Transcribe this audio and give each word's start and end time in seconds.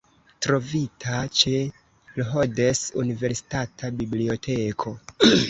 Trovita 0.43 1.19
ĉe 1.39 1.51
Rhodes 2.21 2.81
Universitata 3.03 3.93
Biblioteko. 4.03 4.97